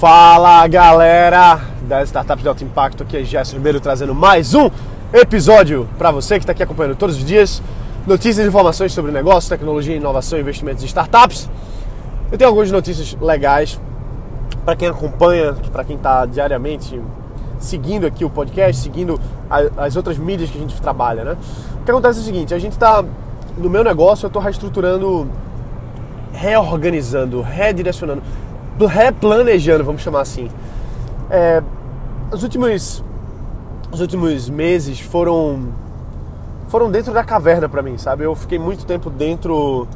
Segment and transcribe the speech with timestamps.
[0.00, 4.70] Fala galera das startups de alto impacto, aqui é Gerson Ribeiro trazendo mais um
[5.12, 7.62] episódio para você que está aqui acompanhando todos os dias.
[8.06, 11.50] Notícias e informações sobre negócios, tecnologia, inovação e investimentos em startups.
[12.32, 13.78] Eu tenho algumas notícias legais
[14.64, 16.98] para quem acompanha, para quem está diariamente
[17.58, 19.20] seguindo aqui o podcast, seguindo
[19.76, 21.36] as outras mídias que a gente trabalha, né?
[21.78, 23.04] O que acontece é o seguinte, a gente está
[23.58, 25.30] no meu negócio, eu estou reestruturando,
[26.32, 28.22] reorganizando, redirecionando,
[28.86, 30.50] replanejando, vamos chamar assim.
[31.30, 31.62] É,
[32.32, 33.04] os últimos
[33.92, 35.68] os últimos meses foram
[36.68, 38.24] foram dentro da caverna para mim, sabe?
[38.24, 39.88] Eu fiquei muito tempo dentro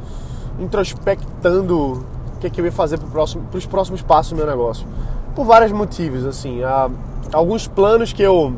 [0.59, 2.03] introspectando
[2.35, 4.85] o que, é que eu ia fazer para próximo, os próximos passos do meu negócio.
[5.33, 6.63] Por vários motivos, assim.
[6.63, 6.89] Há
[7.31, 8.53] alguns planos que eu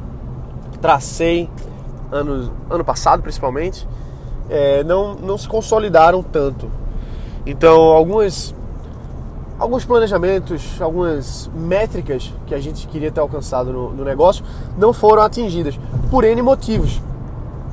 [0.82, 1.48] tracei
[2.12, 3.88] ano, ano passado, principalmente,
[4.50, 6.70] é, não, não se consolidaram tanto.
[7.46, 8.54] Então, algumas,
[9.60, 14.44] alguns planejamentos, algumas métricas que a gente queria ter alcançado no, no negócio
[14.78, 17.02] não foram atingidas por N motivos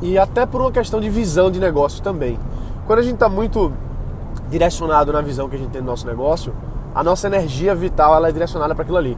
[0.00, 2.38] e até por uma questão de visão de negócio também.
[2.86, 3.72] Quando a gente está muito
[4.50, 6.54] direcionado na visão que a gente tem do nosso negócio,
[6.94, 9.16] a nossa energia vital ela é direcionada para aquilo ali.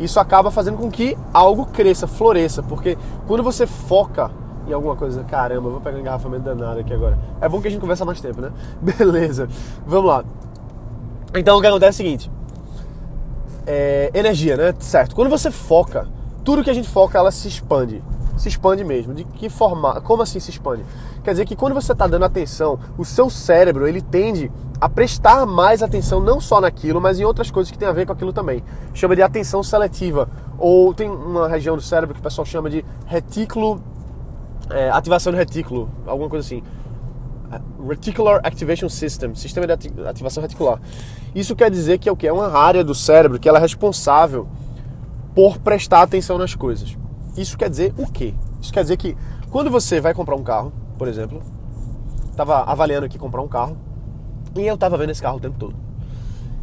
[0.00, 4.30] Isso acaba fazendo com que algo cresça, floresça, porque quando você foca
[4.66, 7.18] em alguma coisa, caramba, vou pegar um engarrafamento danado aqui agora.
[7.40, 8.50] É bom que a gente conversa mais tempo, né?
[8.80, 9.48] Beleza,
[9.86, 10.24] vamos lá.
[11.34, 12.30] Então o que acontece é o seguinte:
[13.66, 14.74] é, energia, né?
[14.78, 15.14] Certo.
[15.14, 16.08] Quando você foca,
[16.44, 18.02] tudo que a gente foca, ela se expande
[18.42, 19.14] se expande mesmo.
[19.14, 20.00] De que forma?
[20.00, 20.84] Como assim se expande?
[21.22, 25.46] Quer dizer que quando você está dando atenção, o seu cérebro ele tende a prestar
[25.46, 28.32] mais atenção não só naquilo, mas em outras coisas que tem a ver com aquilo
[28.32, 28.64] também.
[28.92, 30.28] Chama de atenção seletiva.
[30.58, 33.80] Ou tem uma região do cérebro que o pessoal chama de retículo,
[34.70, 36.62] é, ativação do retículo, alguma coisa assim.
[37.88, 39.72] Reticular Activation System, sistema de
[40.06, 40.80] ativação reticular.
[41.34, 42.26] Isso quer dizer que é o que?
[42.26, 44.48] É uma área do cérebro que ela é responsável
[45.34, 46.96] por prestar atenção nas coisas.
[47.36, 48.34] Isso quer dizer o quê?
[48.60, 49.16] Isso quer dizer que
[49.50, 51.42] quando você vai comprar um carro, por exemplo,
[52.30, 53.76] estava avaliando aqui comprar um carro
[54.54, 55.74] e eu estava vendo esse carro o tempo todo.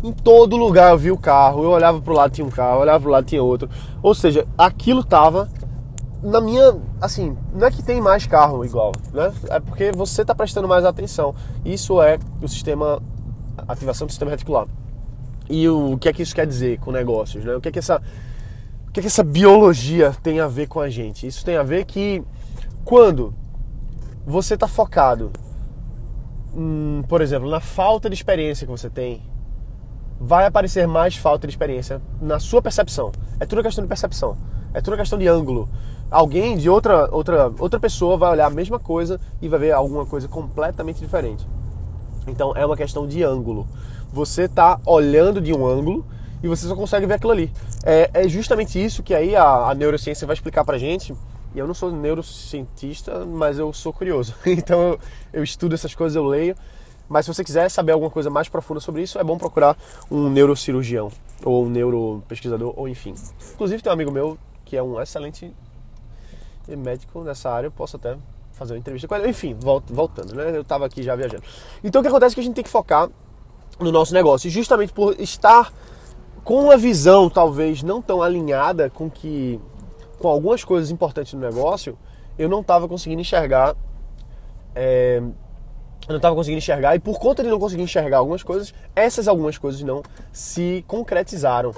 [0.04, 2.78] Em todo lugar eu vi o carro, eu olhava para o lado tinha um carro,
[2.78, 3.70] eu olhava para o lado tinha outro.
[4.02, 5.50] Ou seja, aquilo estava
[6.22, 9.32] na minha, assim, não é que tem mais carro igual, né?
[9.50, 11.34] É porque você está prestando mais atenção.
[11.64, 13.02] Isso é o sistema
[13.68, 14.68] ativação do sistema reticular.
[15.50, 17.56] E o, o que é que isso quer dizer com negócios, né?
[17.56, 18.02] O que é que essa
[18.88, 21.28] o que, é que essa biologia tem a ver com a gente?
[21.28, 22.24] Isso tem a ver que
[22.84, 23.36] quando
[24.26, 25.32] você está focado,
[26.56, 29.22] hum, por exemplo, na falta de experiência que você tem,
[30.20, 33.12] vai aparecer mais falta de experiência na sua percepção.
[33.40, 34.36] É tudo questão de percepção.
[34.74, 35.70] É tudo questão de ângulo.
[36.12, 40.06] Alguém de outra, outra, outra pessoa vai olhar a mesma coisa e vai ver alguma
[40.06, 41.46] coisa completamente diferente.
[42.28, 43.68] Então é uma questão de ângulo.
[44.12, 46.06] Você está olhando de um ângulo
[46.42, 47.52] e você só consegue ver aquilo ali.
[47.84, 51.14] É, é justamente isso que aí a, a, neurociência vai explicar pra gente.
[51.54, 54.34] E eu não sou neurocientista, mas eu sou curioso.
[54.46, 55.00] Então eu,
[55.34, 56.56] eu estudo essas coisas, eu leio.
[57.08, 59.76] Mas se você quiser saber alguma coisa mais profunda sobre isso, é bom procurar
[60.12, 61.12] um neurocirurgião,
[61.44, 63.16] ou um neuropesquisador, ou enfim.
[63.54, 65.52] Inclusive tem um amigo meu que é um excelente
[66.76, 68.18] médico nessa área, eu posso até
[68.54, 69.30] fazer uma entrevista com ele.
[69.30, 70.56] Enfim, voltando, né?
[70.56, 71.44] Eu estava aqui já viajando.
[71.84, 73.10] Então o que acontece é que a gente tem que focar
[73.80, 74.48] no nosso negócio.
[74.48, 75.72] E justamente por estar
[76.44, 79.60] com uma visão talvez não tão alinhada com que
[80.20, 81.98] com algumas coisas importantes no negócio,
[82.38, 83.76] eu não estava conseguindo enxergar.
[84.76, 85.22] É,
[86.08, 89.28] eu não estava conseguindo enxergar e por conta de não conseguir enxergar algumas coisas, essas
[89.28, 90.02] algumas coisas não
[90.34, 91.74] se concretizaram.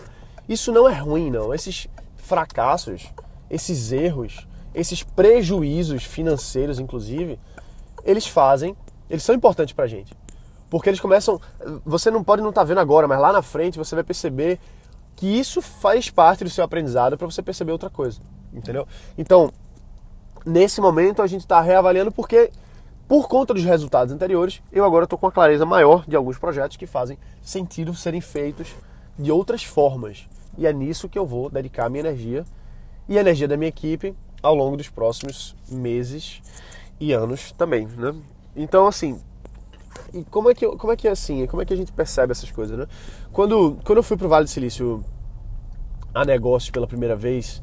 [0.48, 1.54] Isso não é ruim, não.
[1.54, 3.08] Esses fracassos,
[3.50, 7.40] esses erros, esses prejuízos financeiros, inclusive,
[8.04, 8.76] eles fazem,
[9.10, 10.14] eles são importantes para a gente.
[10.70, 11.40] Porque eles começam.
[11.86, 14.60] Você não pode não estar tá vendo agora, mas lá na frente você vai perceber
[15.16, 18.22] que isso faz parte do seu aprendizado para você perceber outra coisa.
[18.54, 18.88] Entendeu?
[19.18, 19.52] Então,
[20.46, 22.52] nesse momento a gente está reavaliando porque,
[23.08, 26.78] por conta dos resultados anteriores, eu agora estou com uma clareza maior de alguns projetos
[26.78, 28.74] que fazem sentido serem feitos
[29.20, 30.28] de outras formas.
[30.58, 32.46] E é nisso que eu vou dedicar a minha energia
[33.10, 36.42] e a energia da minha equipe ao longo dos próximos meses
[37.00, 38.14] e anos também, né?
[38.56, 39.20] Então, assim,
[40.14, 41.46] e como é que, como é que é assim?
[41.48, 42.88] Como é que a gente percebe essas coisas, né?
[43.32, 45.04] Quando, quando eu fui para o Vale do Silício
[46.14, 47.62] a negócio pela primeira vez,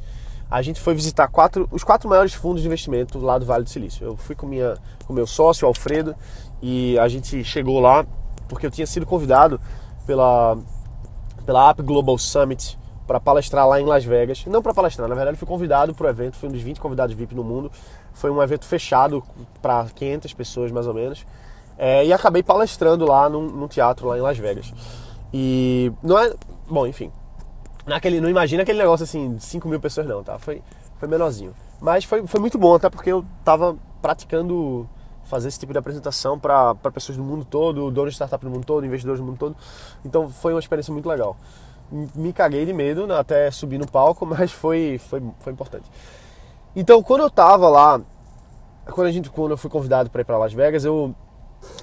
[0.50, 3.70] a gente foi visitar quatro, os quatro maiores fundos de investimento lá do Vale do
[3.70, 4.04] Silício.
[4.04, 4.76] Eu fui com minha
[5.06, 6.14] com meu sócio Alfredo
[6.62, 8.06] e a gente chegou lá
[8.48, 9.60] porque eu tinha sido convidado
[10.06, 10.56] pela
[11.44, 14.44] pela App Global Summit para palestrar lá em Las Vegas.
[14.46, 17.16] Não para palestrar, na verdade fui convidado para o evento, fui um dos 20 convidados
[17.16, 17.72] VIP no mundo.
[18.12, 19.24] Foi um evento fechado
[19.62, 21.26] para 500 pessoas mais ou menos.
[21.78, 24.74] É, e acabei palestrando lá num, num, teatro lá em Las Vegas.
[25.32, 26.34] E não é.
[26.68, 27.10] Bom, enfim.
[27.86, 30.38] naquele, não imagina aquele negócio assim, 5 mil pessoas não, tá?
[30.38, 30.62] Foi,
[30.98, 31.54] foi menorzinho.
[31.80, 34.86] Mas foi, foi muito bom, até porque eu tava praticando
[35.24, 38.64] fazer esse tipo de apresentação para pessoas do mundo todo, donos de startup do mundo
[38.64, 39.56] todo, investidores do mundo todo.
[40.04, 41.36] Então foi uma experiência muito legal.
[41.90, 45.90] Me caguei de medo até subir no palco, mas foi, foi, foi importante.
[46.74, 48.00] Então quando eu tava lá,
[48.86, 51.14] quando, a gente, quando eu fui convidado para ir para Las Vegas, eu,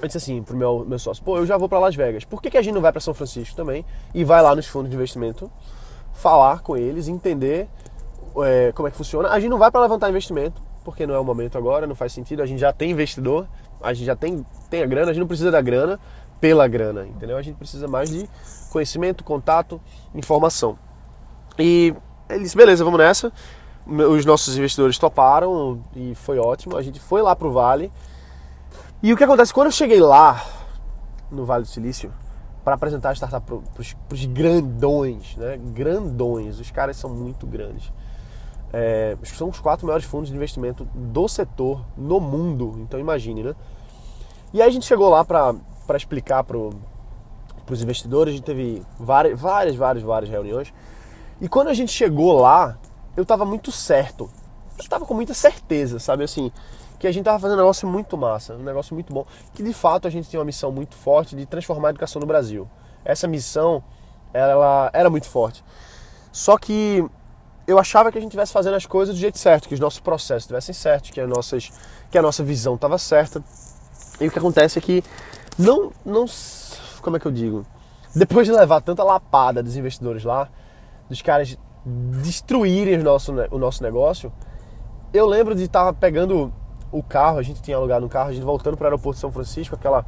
[0.01, 2.41] eu disse assim pro meu, meu sócio, pô, eu já vou para Las Vegas, por
[2.41, 4.89] que, que a gente não vai para São Francisco também e vai lá nos fundos
[4.89, 5.51] de investimento,
[6.13, 7.67] falar com eles, entender
[8.43, 9.29] é, como é que funciona.
[9.29, 12.13] A gente não vai para levantar investimento, porque não é o momento agora, não faz
[12.13, 12.41] sentido.
[12.41, 13.47] A gente já tem investidor,
[13.81, 15.99] a gente já tem, tem a grana, a gente não precisa da grana
[16.39, 17.37] pela grana, entendeu?
[17.37, 18.29] A gente precisa mais de
[18.71, 19.81] conhecimento, contato,
[20.13, 20.77] informação.
[21.57, 21.93] E
[22.29, 23.31] ele disse, beleza, vamos nessa.
[23.87, 26.75] Os nossos investidores toparam e foi ótimo.
[26.75, 27.91] A gente foi lá pro Vale.
[29.01, 29.53] E o que acontece?
[29.53, 30.43] Quando eu cheguei lá,
[31.31, 32.11] no Vale do Silício,
[32.63, 35.57] para apresentar a startup para os grandões, né?
[35.57, 37.93] Grandões, os caras são muito grandes.
[38.73, 43.55] É, são os quatro maiores fundos de investimento do setor no mundo, então imagine, né?
[44.51, 45.53] E aí a gente chegou lá para
[45.93, 50.73] explicar para os investidores, a gente teve várias, várias, várias, várias reuniões.
[51.39, 52.77] E quando a gente chegou lá,
[53.15, 54.29] eu estava muito certo.
[54.77, 56.51] Eu estava com muita certeza, sabe assim,
[56.99, 59.73] que a gente estava fazendo um negócio muito massa, um negócio muito bom, que de
[59.73, 62.67] fato a gente tem uma missão muito forte de transformar a educação no Brasil.
[63.03, 63.83] Essa missão,
[64.33, 65.63] ela era muito forte.
[66.31, 67.05] Só que
[67.67, 69.99] eu achava que a gente estivesse fazendo as coisas do jeito certo, que os nossos
[69.99, 71.71] processos estivessem certos, que, as nossas,
[72.11, 73.43] que a nossa visão estava certa.
[74.19, 75.03] E o que acontece é que
[75.57, 76.25] não, não.
[77.01, 77.65] Como é que eu digo?
[78.15, 80.49] Depois de levar tanta lapada dos investidores lá,
[81.09, 84.31] dos caras destruírem o nosso, o nosso negócio,
[85.13, 86.51] eu lembro de estar pegando
[86.91, 89.21] o carro, a gente tinha alugado um carro, a gente voltando para o aeroporto de
[89.21, 90.05] São Francisco, aquela,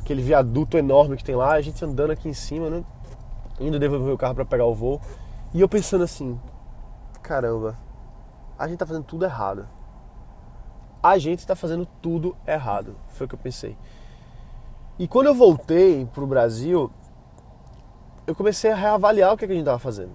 [0.00, 2.84] aquele viaduto enorme que tem lá, a gente andando aqui em cima, né?
[3.60, 5.00] indo devolver o carro para pegar o voo.
[5.52, 6.40] E eu pensando assim,
[7.22, 7.76] caramba,
[8.58, 9.68] a gente tá fazendo tudo errado.
[11.02, 12.96] A gente tá fazendo tudo errado.
[13.08, 13.76] Foi o que eu pensei.
[15.00, 16.90] E quando eu voltei pro Brasil,
[18.26, 20.10] eu comecei a reavaliar o que, é que a gente tava fazendo.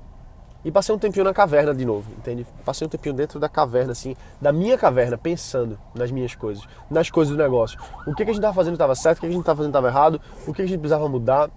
[0.63, 2.45] E passei um tempinho na caverna de novo, entende?
[2.63, 7.09] Passei um tempinho dentro da caverna, assim, da minha caverna, pensando nas minhas coisas, nas
[7.09, 7.79] coisas do negócio.
[8.05, 9.37] O que, é que a gente estava fazendo estava certo, o que, é que a
[9.37, 11.49] gente estava fazendo estava errado, o que, a gente precisava mudar.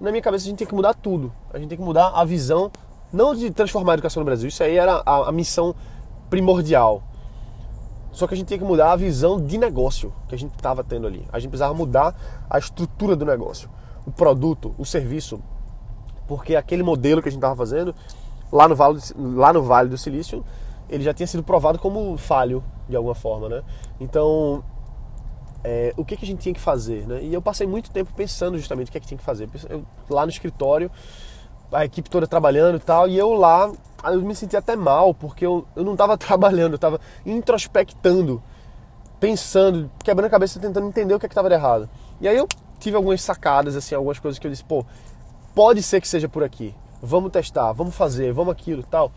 [0.00, 1.32] Na minha cabeça a gente tem que mudar tudo.
[1.52, 2.70] A gente tem que mudar a visão
[3.12, 5.74] não de transformar a educação no Brasil, isso aí era a, a missão
[6.28, 7.02] primordial.
[8.12, 10.82] Só que a gente tinha que mudar a visão de negócio que a gente estava
[10.82, 11.26] tendo ali.
[11.32, 12.14] A gente precisava mudar
[12.48, 13.70] a estrutura do negócio,
[14.06, 15.40] o produto, o serviço,
[16.26, 17.94] porque aquele modelo que a gente estava fazendo
[18.52, 20.44] lá no, vale, lá no Vale do Silício,
[20.88, 23.62] ele já tinha sido provado como falho de alguma forma, né?
[24.00, 24.64] Então,
[25.62, 27.22] é, o que, que a gente tinha que fazer, né?
[27.22, 29.48] E eu passei muito tempo pensando justamente o que, é que tinha que fazer.
[29.68, 30.90] Eu, lá no escritório,
[31.70, 33.70] a equipe toda trabalhando e tal, e eu lá,
[34.04, 38.42] eu me senti até mal, porque eu, eu não estava trabalhando, eu estava introspectando,
[39.18, 41.88] pensando, quebrando a cabeça, tentando entender o que é estava de errado.
[42.20, 42.46] E aí eu
[42.78, 44.84] tive algumas sacadas, assim, algumas coisas que eu disse, pô,
[45.54, 49.12] pode ser que seja por aqui, vamos testar, vamos fazer, vamos aquilo tal.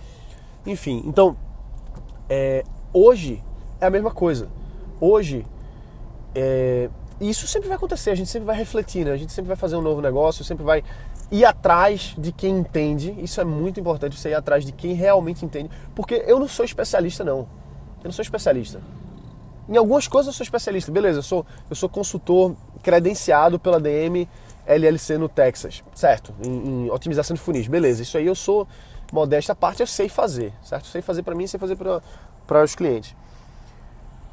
[0.65, 1.35] Enfim, então,
[2.29, 2.63] é,
[2.93, 3.43] hoje
[3.79, 4.49] é a mesma coisa.
[4.99, 5.45] Hoje,
[6.35, 6.89] é,
[7.19, 9.11] isso sempre vai acontecer, a gente sempre vai refletir, né?
[9.11, 10.83] A gente sempre vai fazer um novo negócio, sempre vai
[11.31, 13.15] ir atrás de quem entende.
[13.19, 15.69] Isso é muito importante, você ir atrás de quem realmente entende.
[15.95, 17.39] Porque eu não sou especialista, não.
[17.99, 18.81] Eu não sou especialista.
[19.67, 24.27] Em algumas coisas eu sou especialista, beleza, eu sou, eu sou consultor credenciado pela DM
[24.65, 26.33] LLC no Texas, certo?
[26.45, 28.01] Em, em otimização de funis, beleza.
[28.01, 28.67] Isso aí eu sou
[29.11, 30.87] modesta parte, eu sei fazer, certo?
[30.87, 33.15] Sei fazer para mim, sei fazer para os clientes.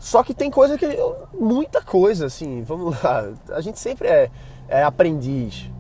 [0.01, 0.87] Só que tem coisa que.
[1.39, 3.29] muita coisa, assim, vamos lá.
[3.51, 4.31] A gente sempre é,
[4.67, 5.71] é aprendiz,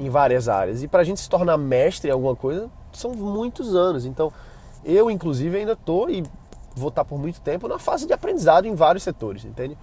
[0.00, 0.82] em várias áreas.
[0.82, 4.06] E para a gente se tornar mestre em alguma coisa, são muitos anos.
[4.06, 4.32] Então,
[4.82, 6.24] eu, inclusive, ainda estou e
[6.74, 9.76] vou estar por muito tempo na fase de aprendizado em vários setores, entende?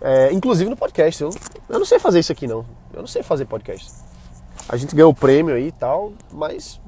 [0.00, 1.22] É, inclusive no podcast.
[1.22, 1.30] Eu,
[1.68, 2.64] eu não sei fazer isso aqui, não.
[2.92, 3.92] Eu não sei fazer podcast.
[4.66, 6.80] A gente ganhou o prêmio aí e tal, mas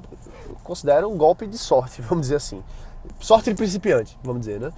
[0.65, 2.63] considero um golpe de sorte, vamos dizer assim.
[3.21, 4.73] Sorte de principiante, vamos dizer, né?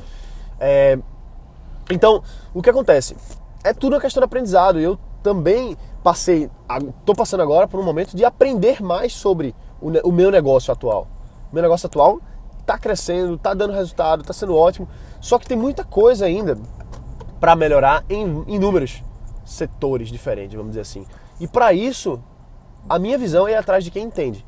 [0.59, 0.99] É,
[1.91, 3.15] então, o que acontece?
[3.63, 4.81] É tudo uma questão de aprendizado.
[4.81, 6.51] Eu também passei,
[7.01, 11.09] estou passando agora por um momento de aprender mais sobre o, o meu negócio atual.
[11.51, 12.21] O meu negócio atual
[12.61, 14.87] está crescendo, está dando resultado, está sendo ótimo,
[15.23, 16.59] só que tem muita coisa ainda
[17.41, 19.03] para melhorar em inúmeros
[19.47, 21.07] setores diferentes, vamos dizer assim.
[21.41, 22.23] E para isso,
[22.87, 24.45] a minha visão é ir atrás de quem entende.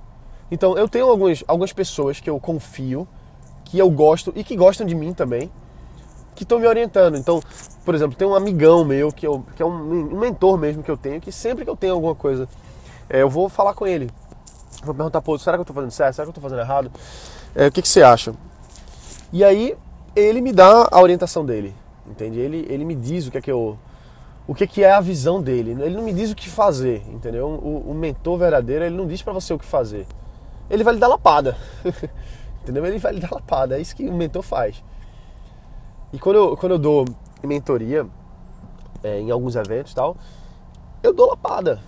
[0.51, 3.09] Então, eu tenho algumas, algumas pessoas que eu confio,
[3.65, 5.51] que eu gosto e que gostam de mim também,
[6.37, 7.17] que estão me orientando.
[7.17, 7.43] Então,
[7.85, 10.91] por exemplo, tem um amigão meu que, eu, que é um, um mentor mesmo que
[10.91, 12.49] eu tenho, que sempre que eu tenho alguma coisa,
[13.09, 14.09] é, eu vou falar com ele.
[14.85, 16.15] vou perguntar, pô, será que eu estou fazendo certo?
[16.15, 16.93] Será que eu estou fazendo errado?
[17.55, 18.35] É, o que, que você acha?
[19.33, 19.75] E aí
[20.15, 21.75] ele me dá a orientação dele,
[22.07, 22.39] entende?
[22.39, 23.77] Ele, ele me diz o que é que eu
[24.47, 25.73] o que, que é a visão dele.
[25.73, 27.49] Ele não me diz o que fazer, entendeu?
[27.49, 30.07] O, o mentor verdadeiro, ele não diz para você o que fazer.
[30.71, 31.57] Ele vai lhe dar lapada.
[32.63, 32.87] entendeu?
[32.87, 33.77] Ele vai lhe dar lapada.
[33.77, 34.83] É isso que o mentor faz.
[36.17, 37.05] E quando eu, quando eu dou
[37.45, 38.07] mentoria
[39.05, 40.17] é, em alguns eventos e tal,
[41.03, 41.79] eu dou lapada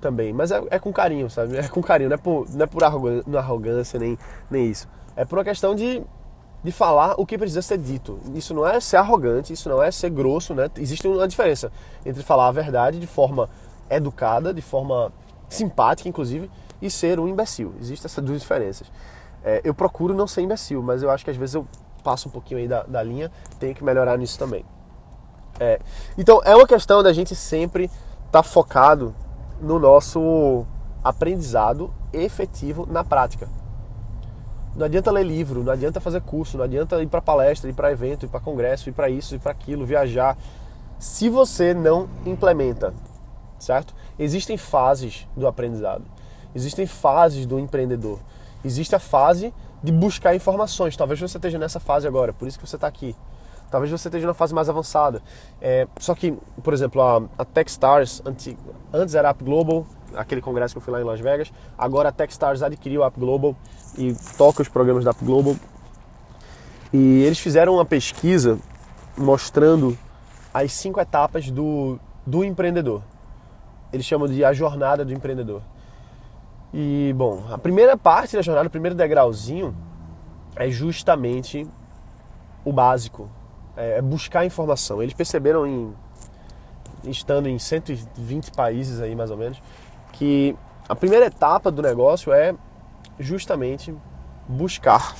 [0.00, 0.32] também.
[0.32, 1.54] Mas é, é, com carinho, sabe?
[1.62, 4.18] É com carinho, não é por, não é por arrogância, arrogância nem,
[4.50, 4.88] nem isso.
[5.14, 6.02] É por uma questão de
[6.64, 8.18] de falar o que precisa ser dito.
[8.34, 10.70] Isso não é ser arrogante, isso não é ser grosso, né?
[10.78, 11.70] Existe uma diferença
[12.06, 13.50] entre falar a verdade de forma
[13.90, 15.12] educada, de forma
[15.46, 17.74] simpática, inclusive, e ser um imbecil.
[17.78, 18.90] Existem essas duas diferenças.
[19.44, 21.66] É, eu procuro não ser imbecil, mas eu acho que às vezes eu
[22.04, 24.64] passo um pouquinho aí da, da linha, tenho que melhorar nisso também.
[25.58, 25.80] É,
[26.18, 29.14] então é uma questão da gente sempre estar tá focado
[29.60, 30.66] no nosso
[31.02, 33.48] aprendizado efetivo na prática.
[34.76, 37.92] Não adianta ler livro, não adianta fazer curso, não adianta ir para palestra, ir para
[37.92, 40.36] evento, ir para congresso, ir para isso, ir para aquilo, viajar.
[40.98, 42.92] Se você não implementa,
[43.58, 43.94] certo?
[44.18, 46.04] Existem fases do aprendizado.
[46.54, 48.18] Existem fases do empreendedor.
[48.64, 50.96] Existe a fase de buscar informações.
[50.96, 53.14] Talvez você esteja nessa fase agora, por isso que você está aqui.
[53.70, 55.20] Talvez você esteja na fase mais avançada.
[55.60, 59.86] É, só que, por exemplo, a, a Techstars, antes era a Up Global,
[60.16, 61.52] aquele congresso que eu fui lá em Las Vegas.
[61.76, 63.54] Agora a Techstars adquiriu a App Global
[63.98, 65.56] e toca os programas da App Global.
[66.92, 68.58] E eles fizeram uma pesquisa
[69.18, 69.98] mostrando
[70.52, 73.02] as cinco etapas do, do empreendedor.
[73.92, 75.60] Eles chamam de a jornada do empreendedor.
[76.76, 79.74] E, bom, a primeira parte da jornada, o primeiro degrauzinho,
[80.56, 81.64] é justamente
[82.64, 83.30] o básico.
[83.76, 85.00] É buscar informação.
[85.00, 85.94] Eles perceberam em
[87.10, 89.60] estando em 120 países aí mais ou menos,
[90.12, 90.56] que
[90.88, 92.54] a primeira etapa do negócio é
[93.18, 93.94] justamente
[94.48, 95.14] buscar,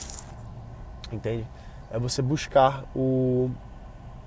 [1.12, 1.46] entende?
[1.90, 3.50] É você buscar o,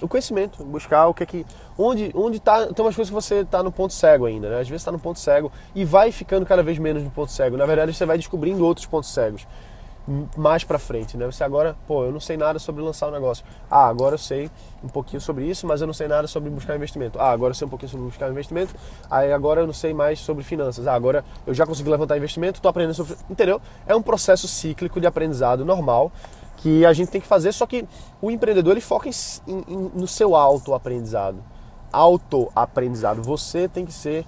[0.02, 1.46] o conhecimento, buscar o que é que
[1.78, 4.60] onde onde tá, tem umas coisas que você está no ponto cego ainda, né?
[4.60, 7.58] Às vezes está no ponto cego e vai ficando cada vez menos no ponto cego.
[7.58, 9.48] Na verdade, você vai descobrindo outros pontos cegos
[10.38, 11.26] mais para frente, né?
[11.26, 13.44] Você agora, pô, eu não sei nada sobre lançar um negócio.
[13.70, 14.50] Ah, agora eu sei
[14.82, 17.20] um pouquinho sobre isso, mas eu não sei nada sobre buscar investimento.
[17.20, 18.74] Ah, agora eu sei um pouquinho sobre buscar investimento.
[19.12, 20.88] Aí agora eu não sei mais sobre finanças.
[20.88, 23.62] Ah, agora eu já consegui levantar investimento, tô aprendendo sobre, entendeu?
[23.86, 26.12] É um processo cíclico de aprendizado normal
[26.58, 27.88] que a gente tem que fazer, só que
[28.22, 29.14] o empreendedor ele foca em,
[29.48, 31.44] em, no seu autoaprendizado.
[31.92, 33.24] Autoaprendizado.
[33.24, 34.26] Você tem que ser,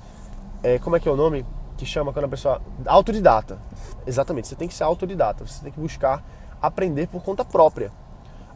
[0.63, 1.45] é, como é que é o nome?
[1.77, 2.61] Que chama quando a pessoa.
[2.85, 3.57] Autodidata
[4.05, 6.23] Exatamente, você tem que ser autodidata, você tem que buscar
[6.61, 7.91] aprender por conta própria.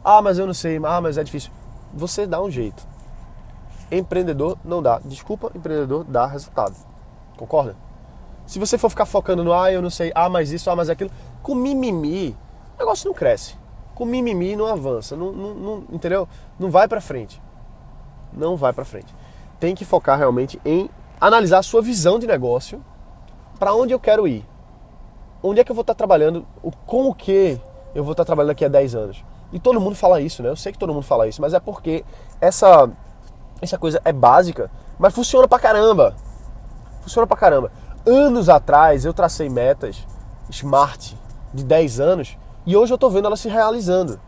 [0.04, 1.52] Ah, mas eu não sei, ah, mas é difícil.
[1.92, 2.86] Você dá um jeito.
[3.90, 5.00] Empreendedor não dá.
[5.04, 6.74] Desculpa, empreendedor dá resultado.
[7.36, 7.76] Concorda?
[8.46, 10.90] Se você for ficar focando no ah, eu não sei, ah, mas isso, ah, mas
[10.90, 11.10] aquilo,
[11.42, 12.36] com mimimi,
[12.74, 13.56] o negócio não cresce.
[13.94, 16.28] Com mimimi não avança, não, não, não entendeu?
[16.58, 17.40] Não vai para frente.
[18.32, 19.14] Não vai para frente.
[19.60, 22.84] Tem que focar realmente em analisar a sua visão de negócio,
[23.58, 24.44] para onde eu quero ir
[25.44, 26.46] onde é que eu vou estar trabalhando,
[26.86, 27.60] com o que
[27.94, 29.24] eu vou estar trabalhando daqui a 10 anos.
[29.52, 30.48] E todo mundo fala isso, né?
[30.48, 32.02] Eu sei que todo mundo fala isso, mas é porque
[32.40, 32.90] essa,
[33.60, 36.16] essa coisa é básica, mas funciona pra caramba.
[37.02, 37.70] Funciona pra caramba.
[38.06, 40.06] Anos atrás eu tracei metas
[40.48, 41.16] smart
[41.52, 44.20] de 10 anos e hoje eu tô vendo elas se realizando.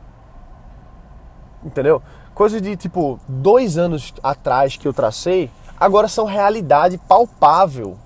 [1.64, 2.02] Entendeu?
[2.34, 5.50] Coisas de tipo dois anos atrás que eu tracei,
[5.80, 7.98] agora são realidade palpável.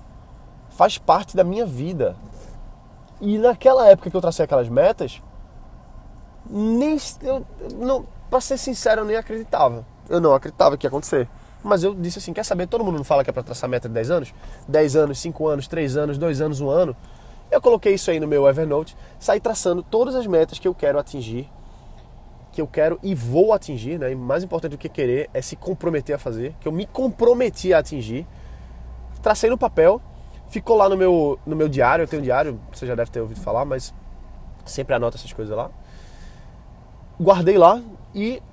[0.69, 2.15] Faz parte da minha vida.
[3.19, 5.21] E naquela época que eu tracei aquelas metas,
[6.49, 7.45] nem eu
[7.75, 9.85] não, para ser sincero, eu nem acreditava.
[10.09, 11.27] Eu não acreditava que ia acontecer.
[11.63, 13.87] Mas eu disse assim, quer saber, todo mundo não fala que é para traçar meta
[13.87, 14.33] de 10 anos?
[14.67, 16.95] 10 anos, 5 anos, 3 anos, 2 anos, 1 ano.
[17.51, 20.97] Eu coloquei isso aí no meu Evernote, saí traçando todas as metas que eu quero
[20.97, 21.49] atingir,
[22.51, 24.11] que eu quero e vou atingir, né?
[24.11, 27.73] E mais importante do que querer é se comprometer a fazer, que eu me comprometi
[27.73, 28.25] a atingir.
[29.21, 30.01] Tracei no papel
[30.51, 33.21] Ficou lá no meu, no meu diário, eu tenho um diário, você já deve ter
[33.21, 33.93] ouvido falar, mas
[34.65, 35.71] sempre anoto essas coisas lá.
[37.17, 37.81] Guardei lá
[38.13, 38.43] e,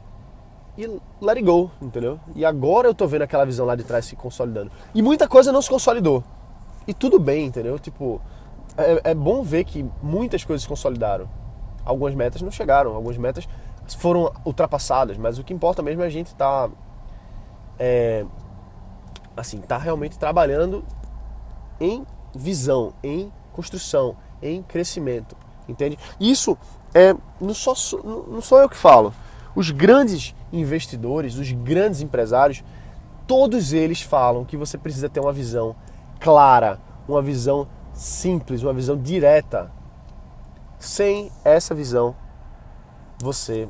[0.76, 0.86] e
[1.20, 2.20] let it go, entendeu?
[2.36, 4.70] E agora eu tô vendo aquela visão lá de trás se consolidando.
[4.94, 6.22] E muita coisa não se consolidou.
[6.86, 7.80] E tudo bem, entendeu?
[7.80, 8.20] Tipo,
[8.78, 11.28] é, é bom ver que muitas coisas se consolidaram.
[11.84, 13.48] Algumas metas não chegaram, algumas metas
[13.98, 16.74] foram ultrapassadas, mas o que importa mesmo é a gente estar tá,
[17.78, 18.24] é,
[19.36, 20.84] assim, tá realmente trabalhando
[21.80, 25.36] em visão, em construção, em crescimento,
[25.68, 25.98] entende?
[26.20, 26.56] Isso
[26.94, 27.72] é não só
[28.04, 29.12] não sou eu que falo.
[29.54, 32.62] Os grandes investidores, os grandes empresários,
[33.26, 35.74] todos eles falam que você precisa ter uma visão
[36.20, 37.66] clara, uma visão
[37.98, 39.70] simples, uma visão direta.
[40.78, 42.14] Sem essa visão,
[43.20, 43.68] você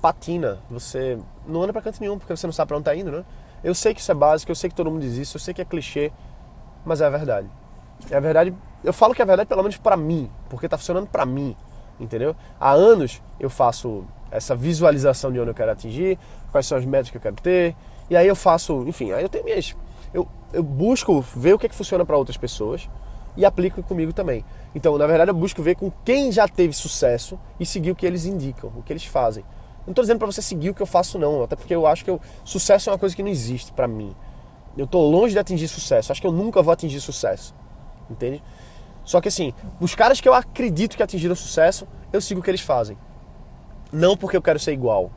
[0.00, 3.12] patina, você não anda para canto nenhum, porque você não sabe para onde tá indo,
[3.12, 3.24] né?
[3.62, 5.54] Eu sei que isso é básico, eu sei que todo mundo diz isso, eu sei
[5.54, 6.10] que é clichê,
[6.84, 7.48] mas é a verdade.
[8.10, 8.52] É a verdade,
[8.82, 11.54] eu falo que é a verdade pelo menos para mim, porque tá funcionando para mim,
[12.00, 12.34] entendeu?
[12.58, 16.18] Há anos eu faço essa visualização de onde eu quero atingir,
[16.50, 17.76] quais são as metas que eu quero ter,
[18.10, 19.76] e aí eu faço, enfim, aí eu tenho minhas
[20.12, 22.88] eu, eu busco ver o que é que funciona para outras pessoas
[23.36, 24.44] e aplico comigo também.
[24.74, 28.06] Então, na verdade, eu busco ver com quem já teve sucesso e seguir o que
[28.06, 29.44] eles indicam, o que eles fazem.
[29.86, 32.04] Não estou dizendo para você seguir o que eu faço, não, até porque eu acho
[32.04, 34.14] que eu, sucesso é uma coisa que não existe para mim.
[34.76, 37.54] Eu estou longe de atingir sucesso, acho que eu nunca vou atingir sucesso,
[38.08, 38.42] entende?
[39.04, 42.50] Só que assim, os caras que eu acredito que atingiram sucesso, eu sigo o que
[42.50, 42.96] eles fazem.
[43.92, 45.10] Não porque eu quero ser igual,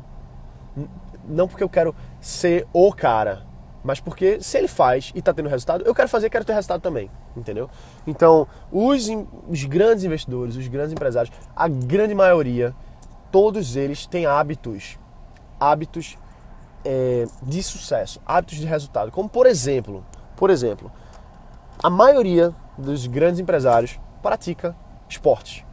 [1.28, 3.46] não porque eu quero ser o cara,
[3.86, 6.82] mas porque se ele faz e está tendo resultado, eu quero fazer, quero ter resultado
[6.82, 7.70] também, entendeu?
[8.08, 9.08] Então, os,
[9.48, 12.74] os grandes investidores, os grandes empresários, a grande maioria,
[13.32, 14.98] todos eles têm hábitos,
[15.60, 16.18] hábitos
[16.84, 19.12] é, de sucesso, hábitos de resultado.
[19.12, 20.04] Como por exemplo,
[20.36, 20.92] por exemplo,
[21.82, 24.76] a maioria dos grandes empresários pratica
[25.08, 25.64] esportes,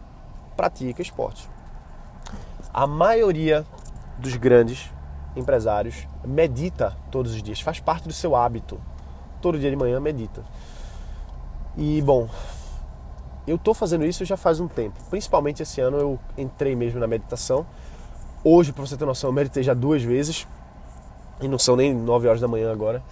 [0.55, 1.49] pratica esportes.
[2.75, 3.65] A maioria
[4.19, 4.93] dos grandes
[5.37, 8.81] empresários medita todos os dias, faz parte do seu hábito.
[9.41, 10.43] Todo dia de manhã medita.
[11.77, 12.29] E bom,
[13.47, 14.99] eu estou fazendo isso já faz um tempo.
[15.11, 17.67] Principalmente esse ano eu entrei mesmo na meditação.
[18.45, 20.47] Hoje, para você ter noção, eu meditei já duas vezes.
[21.41, 23.03] E não são nem 9 horas da manhã agora.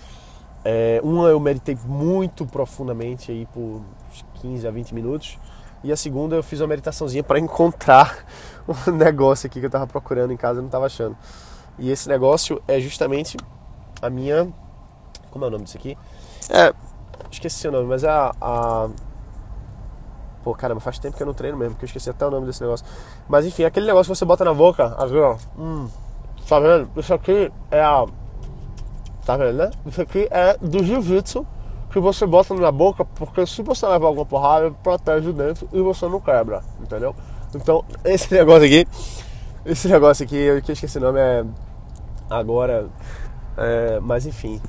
[0.64, 3.80] É, uma eu meditei muito profundamente aí por
[4.40, 5.38] 15 a 20 minutos.
[5.82, 8.24] E a segunda eu fiz uma meditaçãozinha para encontrar
[8.68, 11.16] um negócio aqui que eu estava procurando em casa e não estava achando.
[11.80, 13.38] E esse negócio é justamente
[14.02, 14.52] a minha.
[15.30, 15.96] Como é o nome disso aqui?
[16.50, 16.72] É.
[17.30, 18.88] Esqueci o nome, mas é a, a.
[20.44, 22.46] Pô, caramba, faz tempo que eu não treino mesmo, que eu esqueci até o nome
[22.46, 22.84] desse negócio.
[23.28, 25.36] Mas enfim, aquele negócio que você bota na boca, aqui ó.
[25.58, 25.88] Hum,
[26.46, 26.90] tá vendo?
[26.96, 28.04] Isso aqui é a.
[29.24, 29.70] Tá vendo, né?
[29.86, 31.46] Isso aqui é do jiu-jitsu
[31.90, 36.06] que você bota na boca, porque se você levar alguma porrada, protege dentro e você
[36.06, 37.14] não quebra, entendeu?
[37.54, 38.86] Então, esse negócio aqui,
[39.64, 41.44] esse negócio aqui, eu que esqueci o nome, é
[42.30, 42.88] agora.
[43.56, 44.60] É, mas enfim,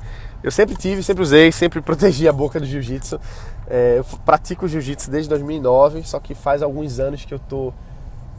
[0.42, 3.20] eu sempre tive, sempre usei, sempre protegi a boca do jiu-jitsu.
[3.66, 7.72] É, eu pratico jiu-jitsu desde 2009, só que faz alguns anos que eu tô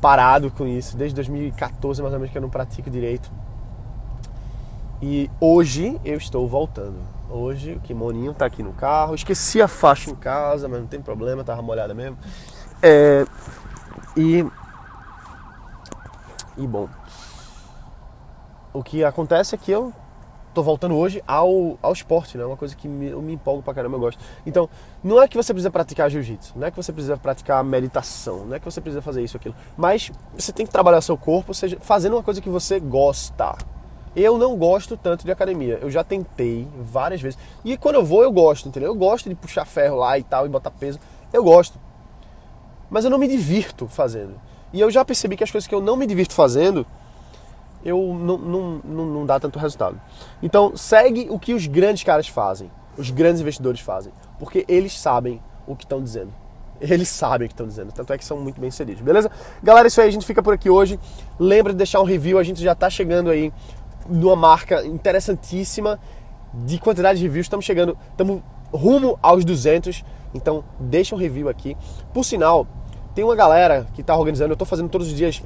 [0.02, 3.32] parado com isso, desde 2014 mais ou menos que eu não pratico direito.
[5.02, 6.98] E hoje eu estou voltando.
[7.30, 9.16] Hoje o kimoninho tá aqui no carro.
[9.16, 12.18] Esqueci a faixa em casa, mas não tem problema, tava molhada mesmo.
[12.82, 13.26] É,
[14.16, 14.46] e.
[16.56, 16.88] E bom,
[18.74, 19.94] o que acontece é que eu
[20.54, 22.46] tô voltando hoje ao, ao esporte, né?
[22.46, 24.20] Uma coisa que me, eu me empolgo pra caramba, eu gosto.
[24.46, 24.70] Então,
[25.04, 28.56] não é que você precisa praticar jiu-jitsu, não é que você precisa praticar meditação, não
[28.56, 31.78] é que você precisa fazer isso aquilo, mas você tem que trabalhar seu corpo, seja,
[31.80, 33.56] fazendo uma coisa que você gosta.
[34.16, 35.80] Eu não gosto tanto de academia.
[35.82, 37.40] Eu já tentei várias vezes.
[37.66, 38.92] E quando eu vou, eu gosto, entendeu?
[38.92, 41.00] Eu gosto de puxar ferro lá e tal, e botar peso.
[41.32, 41.80] Eu gosto.
[42.92, 44.40] Mas eu não me divirto fazendo.
[44.72, 46.86] E eu já percebi que as coisas que eu não me divirto fazendo,
[47.84, 50.00] eu não, não, não, não dá tanto resultado.
[50.42, 55.42] Então segue o que os grandes caras fazem, os grandes investidores fazem, porque eles sabem
[55.68, 56.34] o que estão dizendo.
[56.82, 59.32] Eles sabem o que estão dizendo, tanto é que são muito bem sucedidos, beleza?
[59.62, 61.00] Galera, isso aí, a gente fica por aqui hoje.
[61.40, 63.54] Lembra de deixar um review, a gente já está chegando aí
[64.10, 66.00] numa marca interessantíssima
[66.54, 67.46] de quantidade de reviews.
[67.46, 68.42] Estamos chegando, estamos
[68.72, 71.78] rumo aos 200, então deixa um review aqui.
[72.14, 72.68] Por sinal,
[73.14, 75.44] tem uma galera que está organizando, eu estou fazendo todos os dias,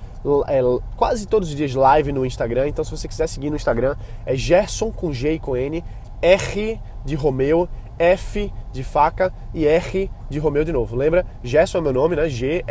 [0.47, 0.62] é,
[0.95, 4.36] quase todos os dias live no Instagram, então se você quiser seguir no Instagram, é
[4.36, 5.84] Gerson com G e com N,
[6.21, 7.67] R de Romeu,
[7.99, 10.95] F de faca e R de Romeu de novo.
[10.95, 11.25] Lembra?
[11.43, 12.30] Gerson é meu nome, né?
[12.30, 12.65] G-E-R-S-O-N,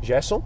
[0.00, 0.42] Gerson.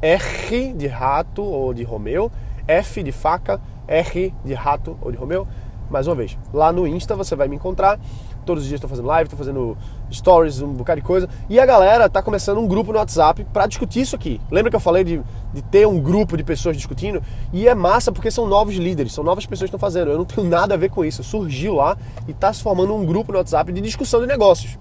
[0.00, 2.30] R de rato ou de Romeu,
[2.66, 5.46] F de faca, R de rato ou de Romeu.
[5.88, 8.00] Mais uma vez, lá no Insta você vai me encontrar
[8.44, 9.76] Todos os dias estou fazendo live, estou fazendo
[10.10, 11.28] stories, um bocado de coisa.
[11.48, 14.40] E a galera está começando um grupo no WhatsApp para discutir isso aqui.
[14.50, 17.22] Lembra que eu falei de, de ter um grupo de pessoas discutindo?
[17.52, 20.10] E é massa porque são novos líderes, são novas pessoas que estão fazendo.
[20.10, 21.22] Eu não tenho nada a ver com isso.
[21.22, 24.78] Surgiu lá e está se formando um grupo no WhatsApp de discussão de negócios.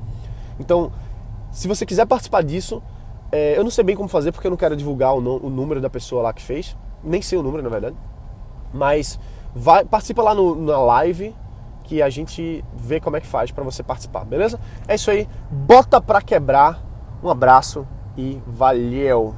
[0.60, 0.92] Então,
[1.52, 2.82] se você quiser participar disso,
[3.32, 5.80] é, eu não sei bem como fazer porque eu não quero divulgar o, o número
[5.80, 6.76] da pessoa lá que fez.
[7.04, 7.96] Nem sei o número, na verdade.
[8.74, 9.20] Mas
[9.54, 11.36] vai, participa lá no, na live
[11.92, 14.58] que a gente vê como é que faz para você participar, beleza?
[14.88, 16.82] É isso aí, bota pra quebrar.
[17.22, 17.86] Um abraço
[18.18, 19.36] e valeu!